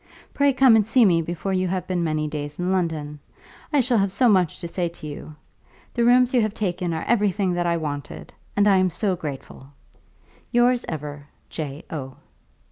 Pray 0.33 0.51
come 0.51 0.75
and 0.75 0.83
see 0.87 1.05
me 1.05 1.21
before 1.21 1.53
you 1.53 1.67
have 1.67 1.85
been 1.85 2.03
many 2.03 2.27
days 2.27 2.57
in 2.57 2.71
London. 2.71 3.19
I 3.71 3.81
shall 3.81 3.99
have 3.99 4.11
so 4.11 4.27
much 4.27 4.59
to 4.59 4.67
say 4.67 4.89
to 4.89 5.05
you! 5.05 5.35
The 5.93 6.03
rooms 6.03 6.33
you 6.33 6.41
have 6.41 6.55
taken 6.55 6.91
are 6.91 7.03
everything 7.05 7.53
that 7.53 7.67
I 7.67 7.77
wanted, 7.77 8.33
and 8.57 8.67
I 8.67 8.77
am 8.77 8.89
so 8.89 9.15
grateful! 9.15 9.67
Yours 10.51 10.85
ever, 10.89 11.27
J. 11.51 11.83
O. 11.91 12.15